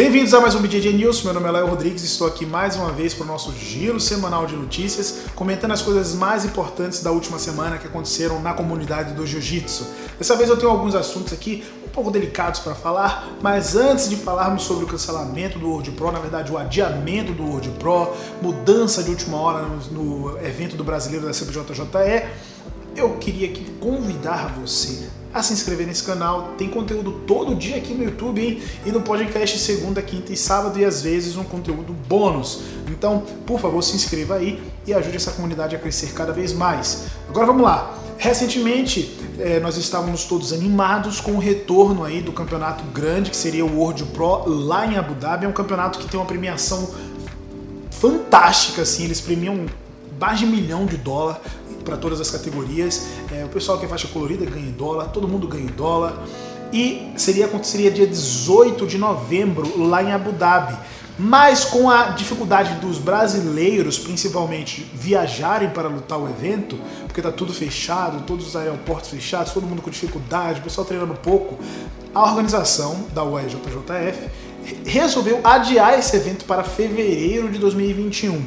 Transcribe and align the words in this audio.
Bem-vindos 0.00 0.32
a 0.32 0.40
mais 0.40 0.54
um 0.54 0.62
BJJ 0.62 0.94
News, 0.94 1.22
meu 1.24 1.34
nome 1.34 1.46
é 1.46 1.50
Léo 1.50 1.66
Rodrigues 1.66 2.02
e 2.02 2.06
estou 2.06 2.26
aqui 2.26 2.46
mais 2.46 2.74
uma 2.74 2.90
vez 2.90 3.12
para 3.12 3.22
o 3.24 3.26
nosso 3.26 3.52
giro 3.52 4.00
semanal 4.00 4.46
de 4.46 4.56
notícias, 4.56 5.24
comentando 5.34 5.72
as 5.72 5.82
coisas 5.82 6.14
mais 6.14 6.42
importantes 6.42 7.02
da 7.02 7.10
última 7.12 7.38
semana 7.38 7.76
que 7.76 7.86
aconteceram 7.86 8.40
na 8.40 8.54
comunidade 8.54 9.12
do 9.12 9.26
Jiu-Jitsu. 9.26 9.86
Dessa 10.16 10.34
vez 10.36 10.48
eu 10.48 10.56
tenho 10.56 10.70
alguns 10.70 10.94
assuntos 10.94 11.34
aqui 11.34 11.62
um 11.84 11.88
pouco 11.90 12.10
delicados 12.10 12.60
para 12.60 12.74
falar, 12.74 13.28
mas 13.42 13.76
antes 13.76 14.08
de 14.08 14.16
falarmos 14.16 14.62
sobre 14.62 14.86
o 14.86 14.88
cancelamento 14.88 15.58
do 15.58 15.68
World 15.68 15.90
Pro, 15.90 16.10
na 16.10 16.18
verdade 16.18 16.50
o 16.50 16.56
adiamento 16.56 17.32
do 17.32 17.42
World 17.42 17.68
Pro, 17.78 18.14
mudança 18.40 19.02
de 19.02 19.10
última 19.10 19.36
hora 19.36 19.66
no, 19.66 20.30
no 20.30 20.38
evento 20.38 20.76
do 20.76 20.82
brasileiro 20.82 21.26
da 21.26 21.32
CBJJE, 21.32 22.26
eu 22.96 23.16
queria 23.16 23.48
aqui 23.48 23.64
convidar 23.80 24.54
você 24.58 25.08
a 25.32 25.42
se 25.42 25.52
inscrever 25.52 25.86
nesse 25.86 26.02
canal. 26.02 26.54
Tem 26.58 26.68
conteúdo 26.68 27.12
todo 27.26 27.54
dia 27.54 27.76
aqui 27.76 27.94
no 27.94 28.04
YouTube 28.04 28.40
hein? 28.40 28.62
e 28.84 28.90
no 28.90 29.00
podcast 29.00 29.58
segunda, 29.58 30.02
quinta 30.02 30.32
e 30.32 30.36
sábado 30.36 30.78
e 30.78 30.84
às 30.84 31.02
vezes 31.02 31.36
um 31.36 31.44
conteúdo 31.44 31.92
bônus. 31.92 32.62
Então, 32.88 33.24
por 33.46 33.60
favor, 33.60 33.82
se 33.82 33.94
inscreva 33.94 34.36
aí 34.36 34.60
e 34.86 34.92
ajude 34.92 35.16
essa 35.16 35.30
comunidade 35.30 35.76
a 35.76 35.78
crescer 35.78 36.12
cada 36.12 36.32
vez 36.32 36.52
mais. 36.52 37.04
Agora 37.28 37.46
vamos 37.46 37.62
lá. 37.62 37.96
Recentemente, 38.18 39.16
eh, 39.38 39.60
nós 39.60 39.78
estávamos 39.78 40.24
todos 40.24 40.52
animados 40.52 41.20
com 41.20 41.32
o 41.32 41.38
retorno 41.38 42.04
aí 42.04 42.20
do 42.20 42.32
campeonato 42.32 42.84
grande, 42.92 43.30
que 43.30 43.36
seria 43.36 43.64
o 43.64 43.78
World 43.78 44.04
Pro 44.06 44.46
lá 44.46 44.86
em 44.86 44.98
Abu 44.98 45.14
Dhabi. 45.14 45.46
É 45.46 45.48
um 45.48 45.52
campeonato 45.52 45.98
que 45.98 46.06
tem 46.06 46.20
uma 46.20 46.26
premiação 46.26 46.90
fantástica, 47.90 48.82
assim, 48.82 49.04
eles 49.04 49.20
premiam 49.20 49.66
mais 50.20 50.38
de 50.38 50.46
milhão 50.46 50.84
de 50.84 50.96
dólar 50.96 51.40
para 51.84 51.96
todas 51.96 52.20
as 52.20 52.30
categorias. 52.30 53.06
É, 53.32 53.44
o 53.44 53.48
pessoal 53.48 53.78
que 53.78 53.86
é 53.86 53.88
faixa 53.88 54.06
colorida 54.08 54.44
ganha 54.44 54.66
em 54.66 54.72
dólar, 54.72 55.06
todo 55.06 55.26
mundo 55.26 55.48
ganha 55.48 55.64
em 55.64 55.74
dólar. 55.74 56.22
E 56.72 57.12
seria 57.16 57.46
aconteceria 57.46 57.90
dia 57.90 58.06
18 58.06 58.86
de 58.86 58.98
novembro 58.98 59.86
lá 59.88 60.02
em 60.02 60.12
Abu 60.12 60.30
Dhabi. 60.32 60.76
Mas 61.18 61.64
com 61.64 61.90
a 61.90 62.10
dificuldade 62.10 62.74
dos 62.80 62.96
brasileiros, 62.98 63.98
principalmente, 63.98 64.90
viajarem 64.94 65.68
para 65.68 65.88
lutar 65.88 66.18
o 66.18 66.26
evento, 66.28 66.78
porque 67.04 67.20
está 67.20 67.30
tudo 67.30 67.52
fechado, 67.52 68.22
todos 68.24 68.46
os 68.46 68.56
aeroportos 68.56 69.10
fechados, 69.10 69.52
todo 69.52 69.66
mundo 69.66 69.82
com 69.82 69.90
dificuldade, 69.90 70.60
o 70.60 70.62
pessoal 70.62 70.86
treinando 70.86 71.14
pouco, 71.14 71.58
a 72.14 72.22
organização 72.22 73.04
da 73.12 73.22
UEJJF 73.22 74.30
resolveu 74.86 75.40
adiar 75.44 75.98
esse 75.98 76.16
evento 76.16 76.44
para 76.44 76.64
fevereiro 76.64 77.50
de 77.50 77.58
2021. 77.58 78.42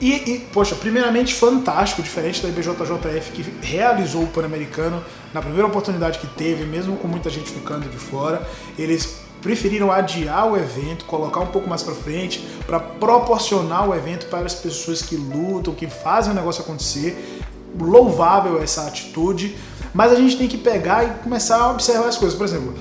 E, 0.00 0.12
e, 0.12 0.38
poxa, 0.52 0.74
primeiramente 0.74 1.34
fantástico, 1.34 2.02
diferente 2.02 2.42
da 2.42 2.48
IBJJF 2.48 3.32
que 3.32 3.66
realizou 3.66 4.24
o 4.24 4.26
Pan-Americano 4.26 5.02
na 5.32 5.40
primeira 5.40 5.66
oportunidade 5.66 6.18
que 6.18 6.26
teve, 6.26 6.64
mesmo 6.64 6.96
com 6.96 7.08
muita 7.08 7.30
gente 7.30 7.50
ficando 7.50 7.88
de 7.88 7.96
fora, 7.96 8.46
eles 8.78 9.20
preferiram 9.40 9.92
adiar 9.92 10.50
o 10.50 10.56
evento, 10.56 11.04
colocar 11.04 11.40
um 11.40 11.46
pouco 11.46 11.68
mais 11.68 11.82
para 11.82 11.94
frente, 11.94 12.40
para 12.66 12.80
proporcionar 12.80 13.88
o 13.88 13.94
evento 13.94 14.26
para 14.26 14.46
as 14.46 14.54
pessoas 14.54 15.02
que 15.02 15.16
lutam, 15.16 15.74
que 15.74 15.86
fazem 15.86 16.32
o 16.32 16.34
negócio 16.34 16.62
acontecer. 16.62 17.42
Louvável 17.78 18.62
essa 18.62 18.86
atitude, 18.86 19.56
mas 19.92 20.12
a 20.12 20.14
gente 20.14 20.38
tem 20.38 20.48
que 20.48 20.56
pegar 20.56 21.04
e 21.04 21.08
começar 21.22 21.58
a 21.58 21.70
observar 21.72 22.08
as 22.08 22.16
coisas. 22.16 22.36
Por 22.36 22.44
exemplo, 22.44 22.74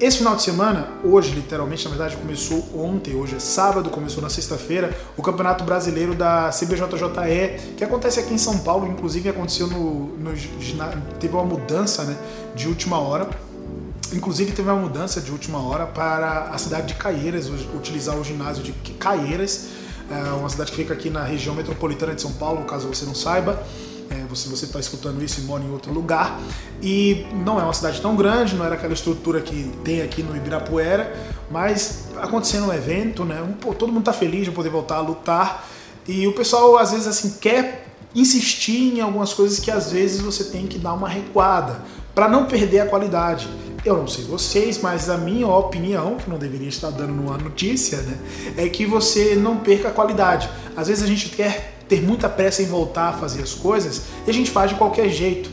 esse 0.00 0.18
final 0.18 0.34
de 0.34 0.42
semana, 0.42 0.88
hoje 1.04 1.30
literalmente, 1.30 1.84
na 1.84 1.90
verdade 1.90 2.16
começou 2.16 2.64
ontem, 2.76 3.14
hoje 3.14 3.36
é 3.36 3.38
sábado, 3.38 3.90
começou 3.90 4.20
na 4.20 4.28
sexta-feira, 4.28 4.96
o 5.16 5.22
Campeonato 5.22 5.62
Brasileiro 5.62 6.14
da 6.14 6.50
CBJJE, 6.50 7.74
que 7.76 7.84
acontece 7.84 8.18
aqui 8.18 8.34
em 8.34 8.38
São 8.38 8.58
Paulo, 8.58 8.88
inclusive 8.88 9.28
aconteceu 9.28 9.68
no, 9.68 10.16
no 10.18 10.32
teve 11.20 11.34
uma 11.34 11.44
mudança, 11.44 12.02
né, 12.04 12.16
de 12.54 12.66
última 12.66 12.98
hora. 12.98 13.28
Inclusive 14.12 14.52
teve 14.52 14.68
uma 14.68 14.78
mudança 14.78 15.20
de 15.20 15.30
última 15.30 15.58
hora 15.58 15.86
para 15.86 16.50
a 16.50 16.58
cidade 16.58 16.88
de 16.88 16.94
Caieiras, 16.94 17.48
utilizar 17.74 18.16
o 18.16 18.24
ginásio 18.24 18.62
de 18.62 18.72
Caieiras, 18.94 19.68
é 20.10 20.32
uma 20.34 20.48
cidade 20.48 20.70
que 20.70 20.76
fica 20.76 20.92
aqui 20.92 21.08
na 21.08 21.24
região 21.24 21.54
metropolitana 21.54 22.14
de 22.14 22.20
São 22.20 22.32
Paulo, 22.32 22.64
caso 22.64 22.86
você 22.86 23.04
não 23.06 23.14
saiba 23.14 23.62
se 24.34 24.48
você 24.48 24.64
está 24.64 24.80
escutando 24.80 25.22
isso 25.22 25.40
e 25.40 25.44
mora 25.44 25.62
em 25.62 25.70
outro 25.70 25.92
lugar. 25.92 26.40
E 26.82 27.26
não 27.44 27.58
é 27.60 27.62
uma 27.62 27.72
cidade 27.72 28.00
tão 28.00 28.16
grande, 28.16 28.54
não 28.54 28.64
era 28.64 28.74
aquela 28.74 28.92
estrutura 28.92 29.40
que 29.40 29.72
tem 29.84 30.02
aqui 30.02 30.22
no 30.22 30.36
Ibirapuera, 30.36 31.14
mas 31.50 32.08
acontecendo 32.16 32.66
um 32.66 32.72
evento, 32.72 33.24
né? 33.24 33.42
Todo 33.78 33.88
mundo 33.88 34.00
está 34.00 34.12
feliz 34.12 34.44
de 34.44 34.50
poder 34.50 34.70
voltar 34.70 34.96
a 34.96 35.00
lutar. 35.00 35.68
E 36.06 36.26
o 36.26 36.32
pessoal 36.32 36.76
às 36.78 36.92
vezes 36.92 37.06
assim 37.06 37.36
quer 37.40 37.86
insistir 38.14 38.96
em 38.96 39.00
algumas 39.00 39.32
coisas 39.32 39.58
que 39.58 39.70
às 39.70 39.90
vezes 39.90 40.20
você 40.20 40.44
tem 40.44 40.66
que 40.66 40.78
dar 40.78 40.94
uma 40.94 41.08
recuada 41.08 41.82
para 42.14 42.28
não 42.28 42.46
perder 42.46 42.80
a 42.80 42.86
qualidade. 42.86 43.48
Eu 43.84 43.98
não 43.98 44.06
sei 44.06 44.24
vocês, 44.24 44.80
mas 44.80 45.10
a 45.10 45.18
minha 45.18 45.46
opinião, 45.46 46.16
que 46.16 46.30
não 46.30 46.38
deveria 46.38 46.68
estar 46.68 46.90
dando 46.90 47.12
numa 47.12 47.36
notícia, 47.36 47.98
né, 47.98 48.18
é 48.56 48.68
que 48.68 48.86
você 48.86 49.34
não 49.34 49.58
perca 49.58 49.88
a 49.88 49.90
qualidade. 49.90 50.48
Às 50.74 50.88
vezes 50.88 51.02
a 51.02 51.06
gente 51.06 51.28
quer 51.28 51.73
ter 51.88 52.02
muita 52.02 52.28
pressa 52.28 52.62
em 52.62 52.66
voltar 52.66 53.08
a 53.08 53.12
fazer 53.12 53.42
as 53.42 53.54
coisas 53.54 54.02
e 54.26 54.30
a 54.30 54.34
gente 54.34 54.50
faz 54.50 54.70
de 54.70 54.76
qualquer 54.76 55.08
jeito. 55.08 55.50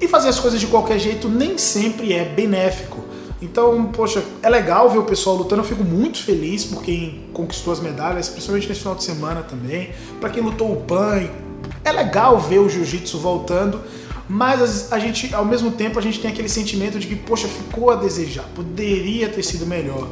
E 0.00 0.06
fazer 0.06 0.28
as 0.28 0.38
coisas 0.38 0.60
de 0.60 0.66
qualquer 0.66 0.98
jeito 0.98 1.28
nem 1.28 1.56
sempre 1.56 2.12
é 2.12 2.24
benéfico. 2.24 3.04
Então, 3.40 3.86
poxa, 3.86 4.22
é 4.42 4.48
legal 4.48 4.90
ver 4.90 4.98
o 4.98 5.04
pessoal 5.04 5.36
lutando. 5.36 5.62
Eu 5.62 5.66
fico 5.66 5.84
muito 5.84 6.22
feliz 6.22 6.64
por 6.64 6.82
quem 6.82 7.26
conquistou 7.32 7.72
as 7.72 7.80
medalhas, 7.80 8.28
principalmente 8.28 8.68
nesse 8.68 8.80
final 8.80 8.94
de 8.94 9.04
semana 9.04 9.42
também. 9.42 9.90
Para 10.20 10.30
quem 10.30 10.42
lutou 10.42 10.72
o 10.72 10.76
PAN, 10.82 11.28
é 11.84 11.92
legal 11.92 12.38
ver 12.40 12.58
o 12.58 12.68
jiu-jitsu 12.68 13.18
voltando. 13.18 13.80
Mas 14.28 14.92
a 14.92 14.98
gente, 14.98 15.32
ao 15.34 15.44
mesmo 15.44 15.70
tempo, 15.70 15.98
a 15.98 16.02
gente 16.02 16.18
tem 16.18 16.30
aquele 16.30 16.48
sentimento 16.48 16.98
de 16.98 17.06
que, 17.06 17.14
poxa, 17.14 17.46
ficou 17.46 17.90
a 17.90 17.94
desejar, 17.94 18.44
poderia 18.54 19.28
ter 19.28 19.42
sido 19.42 19.66
melhor. 19.66 20.08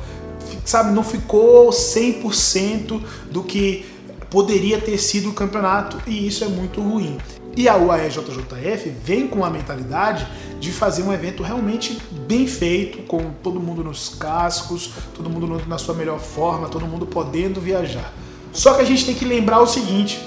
Sabe, 0.65 0.93
não 0.93 1.03
ficou 1.03 1.71
100% 1.71 3.01
do 3.31 3.43
que 3.43 3.85
poderia 4.35 4.81
ter 4.81 4.99
sido 4.99 5.31
o 5.31 5.33
campeonato 5.33 5.97
e 6.09 6.27
isso 6.27 6.43
é 6.43 6.49
muito 6.49 6.81
ruim. 6.81 7.19
E 7.57 7.69
a 7.69 7.77
UAEJJF 7.77 8.91
vem 9.05 9.29
com 9.29 9.45
a 9.45 9.49
mentalidade 9.49 10.27
de 10.59 10.73
fazer 10.73 11.05
um 11.05 11.13
evento 11.13 11.41
realmente 11.41 11.97
bem 12.27 12.45
feito, 12.45 13.05
com 13.07 13.31
todo 13.45 13.61
mundo 13.61 13.85
nos 13.85 14.09
cascos, 14.09 14.91
todo 15.15 15.31
mundo 15.31 15.63
na 15.69 15.79
sua 15.79 15.95
melhor 15.95 16.19
forma, 16.19 16.69
todo 16.69 16.85
mundo 16.85 17.07
podendo 17.07 17.61
viajar. 17.61 18.13
Só 18.53 18.75
que 18.75 18.83
a 18.83 18.85
gente 18.85 19.07
tem 19.07 19.15
que 19.15 19.25
lembrar 19.25 19.61
o 19.61 19.69
seguinte: 19.69 20.21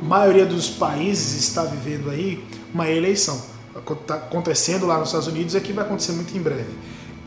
a 0.00 0.04
maioria 0.04 0.46
dos 0.46 0.68
países 0.68 1.36
está 1.42 1.64
vivendo 1.64 2.08
aí 2.08 2.44
uma 2.72 2.88
eleição. 2.88 3.42
Está 3.74 4.14
acontecendo 4.14 4.86
lá 4.86 4.96
nos 4.96 5.08
Estados 5.08 5.26
Unidos 5.26 5.54
e 5.54 5.56
aqui 5.56 5.72
vai 5.72 5.84
acontecer 5.84 6.12
muito 6.12 6.38
em 6.38 6.40
breve. 6.40 6.70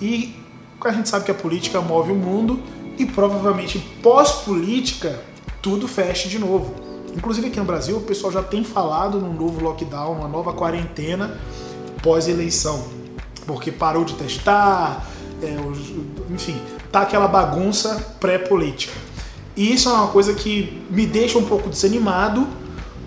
E 0.02 0.34
a 0.82 0.92
gente 0.94 1.10
sabe 1.10 1.26
que 1.26 1.32
a 1.32 1.36
política 1.36 1.82
move 1.82 2.14
o 2.14 2.16
mundo 2.16 2.62
e 2.98 3.06
provavelmente 3.06 3.78
pós-política 4.02 5.33
tudo 5.64 5.88
feche 5.88 6.28
de 6.28 6.38
novo. 6.38 6.76
Inclusive 7.16 7.48
aqui 7.48 7.58
no 7.58 7.66
Brasil, 7.66 7.98
o 7.98 8.02
pessoal 8.02 8.32
já 8.34 8.44
tem 8.44 8.64
falado 8.64 9.20
num 9.20 9.34
novo 9.34 9.64
lockdown, 9.64 10.18
uma 10.18 10.28
nova 10.28 10.52
quarentena 10.54 11.40
pós-eleição, 12.02 12.86
porque 13.48 13.72
parou 13.72 14.04
de 14.04 14.14
testar, 14.16 15.08
é, 15.42 15.56
enfim, 16.30 16.60
tá 16.92 17.02
aquela 17.02 17.28
bagunça 17.28 18.16
pré-política. 18.20 18.94
E 19.56 19.74
isso 19.74 19.88
é 19.88 19.94
uma 19.94 20.08
coisa 20.08 20.34
que 20.34 20.84
me 20.90 21.06
deixa 21.06 21.38
um 21.38 21.46
pouco 21.46 21.70
desanimado, 21.70 22.46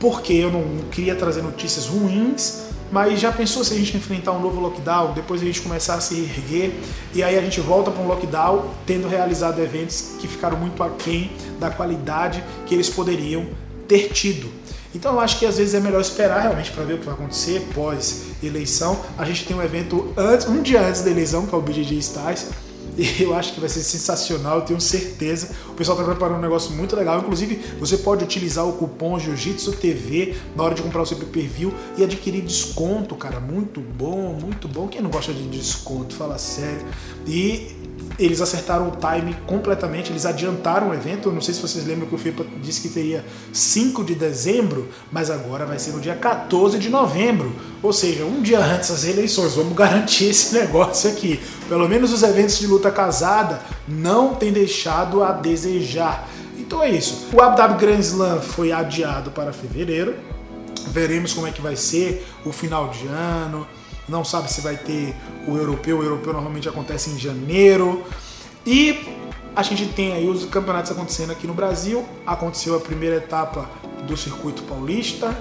porque 0.01 0.33
eu 0.33 0.51
não 0.51 0.89
queria 0.91 1.15
trazer 1.15 1.43
notícias 1.43 1.87
ruins, 1.87 2.66
mas 2.91 3.21
já 3.21 3.33
pensou 3.33 3.65
se 3.65 3.75
a 3.75 3.77
gente 3.77 3.97
enfrentar 3.97 4.33
um 4.33 4.41
novo 4.41 4.61
lockdown, 4.61 5.13
depois 5.13 5.43
a 5.43 5.45
gente 5.45 5.61
começar 5.61 5.95
a 5.95 6.01
se 6.01 6.15
erguer 6.15 6.81
e 7.15 7.23
aí 7.23 7.37
a 7.37 7.41
gente 7.41 7.61
volta 7.61 7.91
para 7.91 8.03
um 8.03 8.07
lockdown 8.07 8.71
tendo 8.87 9.09
realizado 9.09 9.61
eventos 9.61 10.13
que 10.19 10.29
ficaram 10.29 10.57
muito 10.57 10.83
aquém 10.83 11.31
da 11.59 11.71
qualidade 11.71 12.43
que 12.67 12.75
eles 12.75 12.89
poderiam 12.89 13.47
ter 13.89 14.11
tido. 14.13 14.51
Então 14.95 15.13
eu 15.13 15.21
acho 15.21 15.39
que 15.39 15.47
às 15.47 15.59
vezes 15.59 15.75
é 15.75 15.81
melhor 15.81 16.01
esperar 16.01 16.41
realmente 16.41 16.71
para 16.71 16.85
ver 16.85 16.95
o 16.95 16.99
que 16.99 17.05
vai 17.05 17.15
acontecer 17.15 17.67
pós 17.75 18.23
eleição. 18.43 18.99
A 19.19 19.25
gente 19.25 19.45
tem 19.45 19.57
um 19.57 19.63
evento 19.63 20.13
antes, 20.17 20.47
um 20.47 20.63
dia 20.63 20.81
antes 20.81 21.03
da 21.03 21.11
eleição, 21.11 21.47
que 21.47 21.55
é 21.55 21.59
o 21.59 21.61
BJJ 21.61 21.99
e 21.99 22.66
eu 23.21 23.35
acho 23.35 23.53
que 23.53 23.61
vai 23.61 23.69
ser 23.69 23.81
sensacional, 23.81 24.59
eu 24.59 24.65
tenho 24.65 24.81
certeza. 24.81 25.51
O 25.69 25.75
pessoal 25.75 25.99
está 25.99 26.11
preparando 26.11 26.39
um 26.39 26.43
negócio 26.43 26.73
muito 26.73 26.97
legal. 26.97 27.19
Inclusive, 27.21 27.57
você 27.79 27.99
pode 27.99 28.25
utilizar 28.25 28.67
o 28.67 28.73
cupom 28.73 29.19
Jiu-Jitsu 29.19 29.73
TV 29.73 30.35
na 30.55 30.65
hora 30.65 30.75
de 30.75 30.83
comprar 30.83 31.03
o 31.03 31.07
seu 31.07 31.17
pay-per-view 31.19 31.73
e 31.97 32.05
adquirir 32.05 32.43
desconto, 32.43 33.15
cara. 33.15 33.39
Muito 33.39 33.81
bom, 33.81 34.39
muito 34.41 34.67
bom. 34.67 34.89
Quem 34.89 35.03
não 35.03 35.11
gosta 35.11 35.33
de 35.33 35.47
desconto? 35.49 36.15
Fala 36.15 36.39
sério. 36.39 36.87
E 37.27 37.76
eles 38.19 38.41
acertaram 38.41 38.89
o 38.89 38.93
time 38.93 39.37
completamente, 39.47 40.11
eles 40.11 40.25
adiantaram 40.25 40.91
o 40.91 40.95
evento. 40.95 41.31
Não 41.31 41.41
sei 41.41 41.55
se 41.55 41.61
vocês 41.61 41.87
lembram 41.87 42.09
que 42.09 42.15
o 42.15 42.19
FIPA 42.19 42.47
disse 42.63 42.81
que 42.81 42.89
teria 42.89 43.25
5 43.53 44.05
de 44.05 44.15
dezembro, 44.15 44.89
mas 45.13 45.31
agora 45.31 45.67
vai 45.67 45.79
ser 45.79 45.93
no 45.93 46.01
dia 46.01 46.15
14 46.15 46.79
de 46.79 46.89
novembro, 46.89 47.55
ou 47.83 47.93
seja, 47.93 48.25
um 48.25 48.41
dia 48.41 48.59
antes 48.59 48.91
das 48.91 49.05
eleições. 49.05 49.55
Vamos 49.55 49.75
garantir 49.77 50.31
esse 50.31 50.55
negócio 50.55 51.11
aqui. 51.11 51.41
Pelo 51.69 51.89
menos 51.89 52.13
os 52.13 52.23
eventos 52.23 52.59
de 52.59 52.67
luta 52.67 52.91
casada 52.91 53.61
não 53.87 54.35
têm 54.35 54.53
deixado 54.53 55.23
a 55.23 55.33
desejar. 55.33 56.29
Então 56.59 56.83
é 56.83 56.91
isso. 56.91 57.29
O 57.33 57.37
Dhabi 57.37 57.79
Grand 57.79 58.01
Slam 58.01 58.41
foi 58.41 58.73
adiado 58.73 59.31
para 59.31 59.53
fevereiro. 59.53 60.15
Veremos 60.89 61.35
como 61.35 61.47
é 61.47 61.51
que 61.51 61.61
vai 61.61 61.77
ser 61.77 62.27
o 62.45 62.53
final 62.53 62.89
de 62.89 63.07
ano 63.07 63.67
não 64.09 64.25
sabe 64.25 64.51
se 64.51 64.61
vai 64.61 64.77
ter 64.77 65.15
o 65.47 65.57
europeu. 65.57 65.99
O 65.99 66.03
europeu 66.03 66.33
normalmente 66.33 66.69
acontece 66.69 67.11
em 67.11 67.19
janeiro. 67.19 68.05
E 68.65 69.07
A 69.57 69.63
gente 69.63 69.87
tem 69.87 70.13
aí 70.13 70.29
os 70.29 70.45
campeonatos 70.45 70.91
acontecendo 70.91 71.33
aqui 71.33 71.47
no 71.47 71.55
Brasil. 71.55 72.07
Aconteceu 72.27 72.77
a 72.77 72.81
primeira 72.81 73.17
etapa 73.17 73.67
do 74.07 74.15
circuito 74.15 74.63
paulista, 74.65 75.35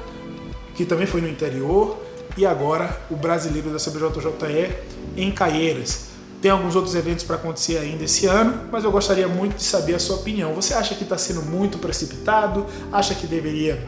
que 0.73 0.85
também 0.85 1.05
foi 1.05 1.19
no 1.19 1.27
interior, 1.27 1.97
e 2.37 2.45
agora 2.45 2.97
o 3.11 3.17
brasileiro 3.17 3.69
da 3.69 3.77
CBJJE 3.77 4.73
em 5.17 5.29
Caieiras. 5.33 6.05
Tem 6.41 6.49
alguns 6.49 6.77
outros 6.77 6.95
eventos 6.95 7.25
para 7.25 7.35
acontecer 7.35 7.77
ainda 7.77 8.05
esse 8.05 8.25
ano, 8.25 8.69
mas 8.71 8.85
eu 8.85 8.91
gostaria 8.91 9.27
muito 9.27 9.57
de 9.57 9.63
saber 9.63 9.95
a 9.95 9.99
sua 9.99 10.15
opinião. 10.15 10.53
Você 10.53 10.73
acha 10.73 10.95
que 10.95 11.03
está 11.03 11.17
sendo 11.17 11.41
muito 11.41 11.77
precipitado? 11.77 12.65
Acha 12.93 13.13
que 13.15 13.27
deveria 13.27 13.85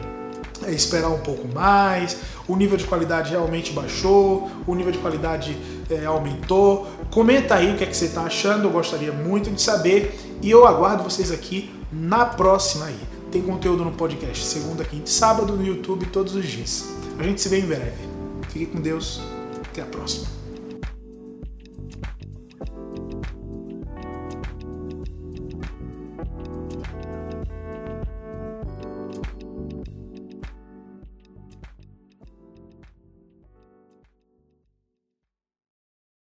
esperar 0.72 1.08
um 1.08 1.18
pouco 1.18 1.46
mais? 1.54 2.16
O 2.46 2.56
nível 2.56 2.76
de 2.76 2.84
qualidade 2.84 3.30
realmente 3.30 3.72
baixou? 3.72 4.50
O 4.66 4.74
nível 4.74 4.92
de 4.92 4.98
qualidade 4.98 5.56
é, 5.90 6.04
aumentou? 6.04 6.86
Comenta 7.10 7.54
aí 7.54 7.72
o 7.72 7.76
que, 7.76 7.84
é 7.84 7.86
que 7.86 7.96
você 7.96 8.06
está 8.06 8.22
achando, 8.22 8.64
eu 8.64 8.70
gostaria 8.70 9.12
muito 9.12 9.50
de 9.50 9.60
saber 9.60 10.18
e 10.42 10.50
eu 10.50 10.66
aguardo 10.66 11.02
vocês 11.02 11.30
aqui 11.30 11.70
na 11.92 12.24
próxima 12.24 12.86
aí. 12.86 12.98
Tem 13.30 13.42
conteúdo 13.42 13.84
no 13.84 13.92
podcast 13.92 14.44
segunda, 14.44 14.84
quinta 14.84 15.08
e 15.08 15.12
sábado 15.12 15.54
no 15.54 15.64
YouTube 15.64 16.06
todos 16.06 16.34
os 16.34 16.46
dias. 16.46 16.88
A 17.18 17.22
gente 17.22 17.40
se 17.40 17.48
vê 17.48 17.58
em 17.58 17.66
breve. 17.66 18.08
Fique 18.48 18.66
com 18.66 18.80
Deus. 18.80 19.20
Até 19.70 19.82
a 19.82 19.86
próxima. 19.86 20.37